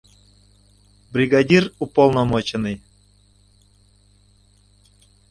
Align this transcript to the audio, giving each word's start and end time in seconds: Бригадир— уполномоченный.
Бригадир— 1.11 1.73
уполномоченный. 1.79 2.81